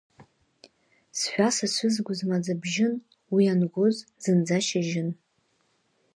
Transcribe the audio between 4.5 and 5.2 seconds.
шьыжьын.